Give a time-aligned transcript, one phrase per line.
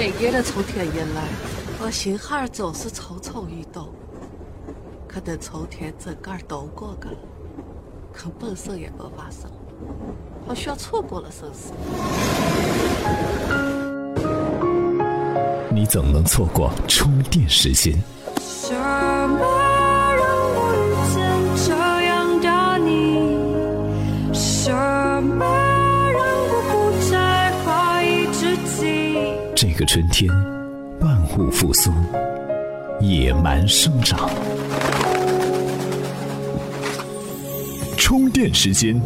[0.00, 1.28] 每年的从天一来，
[1.78, 3.90] 我心哈儿就是蠢蠢欲动。
[5.06, 7.16] 可等秋天整个都过去了，
[8.10, 9.50] 可本身也没发生，
[10.46, 11.74] 好像错过了生死。
[15.68, 17.92] 你怎能错过充电时间？
[18.38, 19.38] 什么
[20.16, 20.24] 让
[20.56, 21.20] 我遇见
[21.66, 21.74] 这
[22.06, 22.48] 样的
[22.78, 24.32] 你？
[24.32, 24.72] 什
[25.22, 25.59] 么
[29.80, 30.30] 个春天，
[31.00, 31.90] 万物复苏，
[33.00, 34.28] 野蛮生长。
[37.96, 39.00] 充电时间，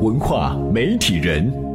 [0.00, 1.67] 文化媒体人。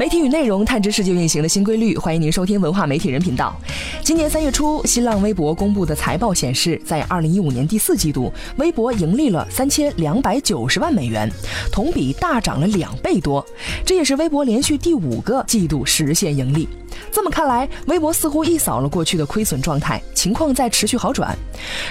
[0.00, 3.54] 媒体与内容探知世界运行的新规律，欢迎您收听文化媒体人频道。
[4.02, 11.30] 今年三月初，新浪微博公布的财报显示，在二零一五年第四季度，微博盈利了三千两百九十万美元，
[11.70, 13.46] 同比大涨了两倍多。
[13.84, 16.66] 这也是微博连续第五个季度实现盈利。
[17.12, 21.36] 这么看来，微博似乎一扫了过去的亏损状态，情况在持续好转。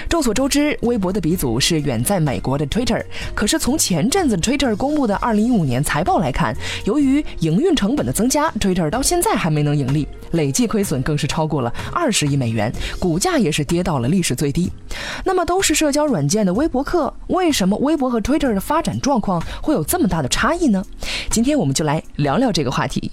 [0.08, 3.02] 众所周知，微博的鼻祖是远在美国的 Twitter。
[3.34, 14.70] 可是从前阵子 Twitter 公布的2015年财报来看，由于营运成本的增加，Twitter 到现在还没能盈利，累计亏损更是超过了二十亿美元，股价也是跌到了历史最低。
[15.24, 20.84] 那么，都是社交软件的微博客，为什么微博和 Twitter 的发展状况会有这么大的差异呢？
[21.30, 23.10] 今天我们就来聊聊这个话题。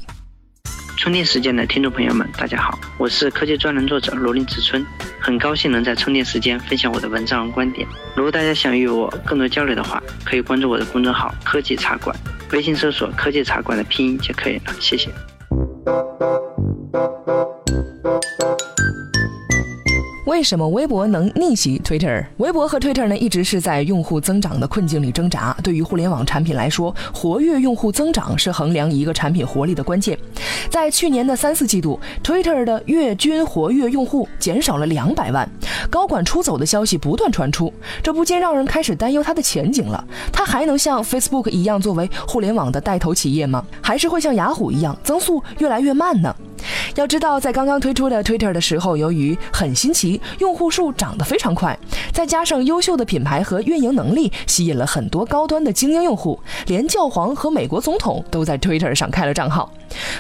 [0.98, 4.84] 充电时间的听众朋友们，大家好，我是科技专栏作者罗林子春，
[5.20, 7.88] 很高兴能在充电时间分享我的文章和观点。
[8.16, 12.14] 如果大家想与我更多交流的话，可以关注我的公众号“科技茶馆”，
[12.52, 14.74] 微信搜索“科技茶馆”的拼音就可以了。
[14.80, 15.10] 谢谢。
[20.38, 22.24] 为什么微博能逆袭 Twitter？
[22.38, 25.58] 微博和 Twitter 呢，一直是在用户增长的困境里挣扎。
[25.64, 30.16] 对于互联网产品来说，活跃用户增长是衡量一个产品活力的关键。
[30.70, 35.50] 在去年的三四季度，Twitter 的月均活跃用户减少了两百万，
[35.90, 37.74] 高管出走的消息不断传出，
[38.04, 40.06] 这不禁让人开始担忧它的前景了。
[40.32, 43.66] 它还能像 Facebook 一样作为互联网的带头企业吗？
[43.82, 46.36] 还是会像雅虎一样增速越来越慢呢？
[46.98, 51.78] 要知道，在刚刚推出的 Twitter 的时候，由于很新奇，用户数涨得非常快，
[52.12, 59.72] 再加上优秀的品牌和运营能力，吸引了很多高端的精英用户，连教皇和美国总统都在 Twitter 上开了账号。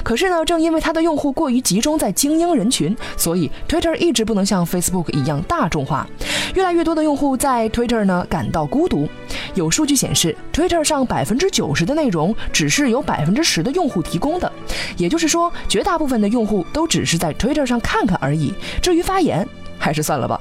[0.04, 6.08] 可是呢，正因为它的用户过于集中在精英人群，所以 Twitter 一直不能像 Facebook 一样大众化。
[6.54, 9.10] 越来越多的用户在 Twitter 呢感到孤独。
[9.57, 14.50] 有数据显示，Twitter 上百分之九十的内容只是由百分之十的用户提供的，
[14.97, 18.53] 也就是说，绝大部分的用户都只是在 Twitter 上看看而已。
[18.81, 19.45] 至于发言，
[19.79, 20.40] 还是算了吧。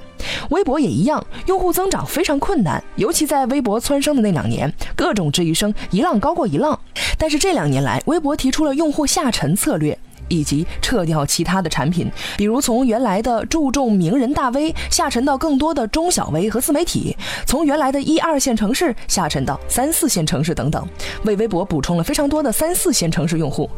[0.51, 6.79] 微博也一样，用户增长非常困难，尤其在微博蹿升的那两年，各种质疑声一浪高过一浪。
[7.17, 9.99] 但是这两年来，微博提出了用户下沉策略。
[10.29, 17.17] 以及撤掉其他的产品，比如从原来的注重名人大 V 下沉到更多的中小微和自媒体，
[17.47, 20.87] 从原来的一二线城市下沉到三四线城市等等，
[21.25, 23.69] 为微博补充了非常多的三四线城市用户。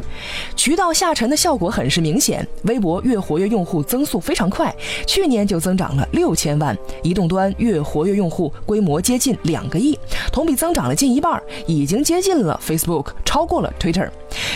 [0.56, 4.74] 渠道下沉的效果很是明显，微博月活跃用户增速非常快，
[5.06, 9.98] 去年就增长了六千万，移动端月活跃用户规模接近两个亿，
[10.32, 14.08] 同比增长了近一半，已经接近了 Facebook，超过了 Twitter。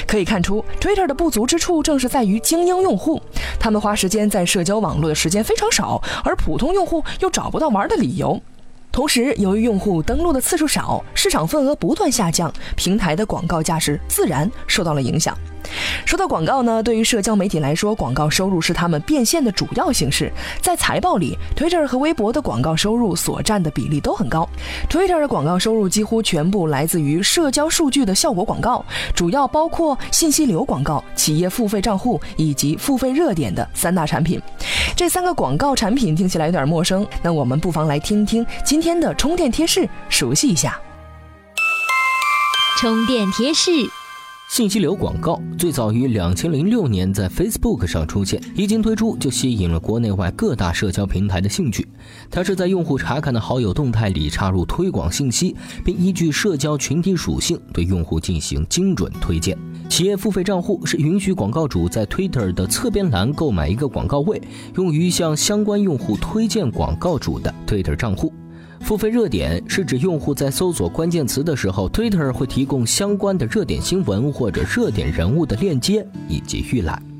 [0.06, 3.20] 可以看出，Twitter 的不足之处正是在于精英用户，
[3.58, 8.40] 他们花时间在社交网络的时间非常少，而普通用户又找不到玩的理由。
[8.92, 15.36] 同时，由于用户登录的次数少，市场份额不断下降，平台的广告价值自然受到了影响。
[16.04, 20.30] 说到广告呢，对于社交媒体来说，广告收入是他们变现的主要形式。
[20.60, 24.46] 在财报里，Twitter 和微博的广告收入所占的比例都很高。
[24.90, 34.42] Twitter 的广告收入几乎全部来自于社交数据的效果广告，主要包括信息流广告、企业付费账户以及付费热点的三大产品。
[35.02, 40.80] 这三个广告产品听起来有点陌生，那我们不妨来听听今天的充电贴士，熟悉一下。
[42.78, 43.72] 充电贴士。
[44.52, 51.88] 信息流广告最早于两千零六年在 Facebook 上出现，一经推出就吸引了国内外各大社交平台的兴趣。
[52.30, 59.56] 它是在用户查看的好友动态里插入推广信息，并依据社交群体属性对用户进行精准推荐。
[59.88, 64.38] 企业付费账户是允许广告主在 Twitter 的侧边栏购买一个广告位，
[64.76, 68.30] 用于向相关用户推荐广告主的 Twitter 账户。
[68.82, 77.11] 付费热点是指用户在搜索关键词的时候，Twitter 会提供相关的热点新闻或者热点人物的链接以及预览。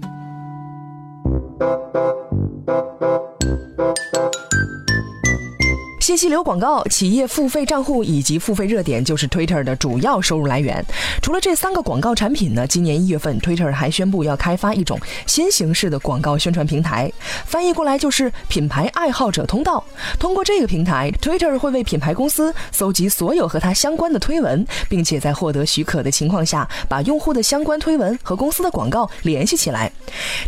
[6.02, 10.84] 信息流广告、企业付费账户以及付费热点就是 Twitter 的主要收入来源。
[11.22, 17.12] 除了这三个广告产品呢，今年一月份，Twitter 还宣布要开发一种新形式的广告宣传平台，
[17.46, 19.84] 翻译过来就是品牌爱好者通道。
[20.18, 29.88] 通过这个平台，Twitter 会为品牌公司搜集所有和它相关的推文，并且在获得许可的情况下，把用户的相关推文和公司的广告联系起来。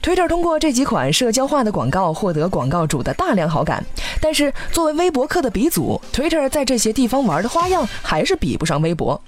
[0.02, 3.84] Twitter 通过这几款社交化的广告获得广告主的大量好感，
[4.24, 9.20] 但是作为微博客的鼻祖，Twitter 在这些地方玩的花样还是比不上微博。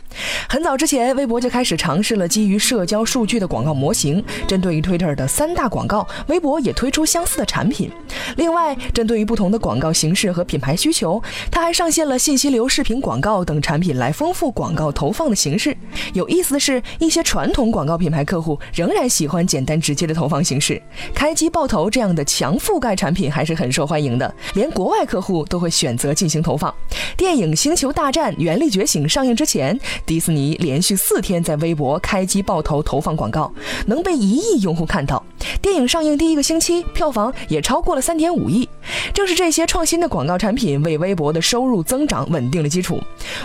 [0.48, 4.25] 很早之前，微博就开始尝试了基于社交数据的广告模型。
[4.48, 7.93] 针对于 Twitter 的三大广告，微博也推出相似的产品。
[8.36, 15.76] 另外，针对于不同的广告形式和品牌需求，它还上线了信息流、视频广告等产品来丰富广告投放的形式。
[16.12, 20.80] 有意思的是，一些传统广告品牌客户仍然喜欢简单直接的投放形式，
[21.14, 26.72] 开机爆头这样的强覆盖产品还是很受欢迎的，连国外客户都会选择进行投放。
[27.16, 33.50] 电影《星球大战：原力觉醒》上映之前，迪士尼连续四天在微博开机爆头投放广告，
[33.86, 35.24] 能被一亿用户看到。
[35.66, 38.68] 电影上映第一个星期，票房也超过了三点五亿。
[39.12, 43.00] 正是这些创新的广告产品，为微博的收入增长稳定了基础。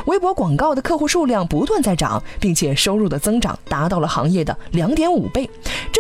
[0.05, 5.49] 微博广告的客户数量不断在涨，并且收入的增长达到了行业的两点五倍。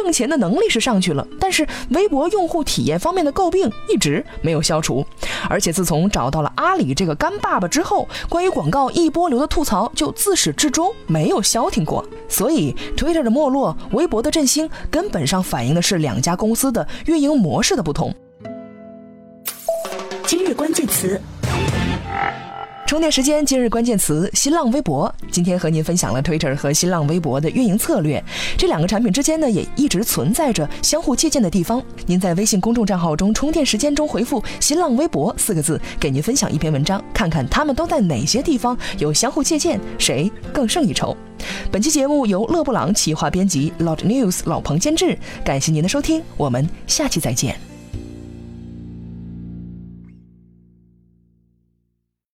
[0.01, 5.05] 挣钱的能力是上去了，但是微博用户体验方面的诟病一直没有消除。
[5.47, 12.03] 而且自从找到了阿里这个干爸爸之后，关于广告一波流的吐槽就自始至终没有消停过。
[12.27, 18.11] 所以，Twitter 的没落，微博的振兴，根本上反映的是两家公司的运营模式的不同。
[20.25, 21.21] 今日关键词。
[22.91, 25.15] 充电时间，今日关键词：新浪微博。
[25.31, 28.21] 今天和您分享了 Twitter 和新浪微博的运营策略。
[28.57, 31.81] 这两个产品之间呢，也一直存在着相互借鉴的地方。
[32.05, 41.15] 您在微信公众账号中“充电时间”中回复“新浪微博”四个字，给您分享一篇文章，看看他们都在哪些地方有相互借鉴，谁更胜一筹。
[41.71, 45.17] 本期节目由勒布朗企划编辑 Lod News 老彭监制。
[45.45, 47.70] 感谢您的收听，我们下期再见。